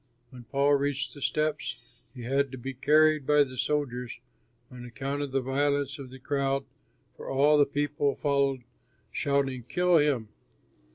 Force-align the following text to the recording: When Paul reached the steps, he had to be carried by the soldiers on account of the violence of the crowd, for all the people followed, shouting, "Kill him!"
When 0.31 0.45
Paul 0.45 0.73
reached 0.73 1.13
the 1.13 1.21
steps, 1.21 2.07
he 2.15 2.23
had 2.23 2.51
to 2.53 2.57
be 2.57 2.73
carried 2.73 3.27
by 3.27 3.43
the 3.43 3.55
soldiers 3.55 4.19
on 4.71 4.83
account 4.83 5.21
of 5.21 5.31
the 5.31 5.41
violence 5.41 5.99
of 5.99 6.09
the 6.09 6.17
crowd, 6.17 6.65
for 7.15 7.29
all 7.29 7.55
the 7.55 7.67
people 7.67 8.15
followed, 8.15 8.63
shouting, 9.11 9.63
"Kill 9.69 9.97
him!" 9.97 10.29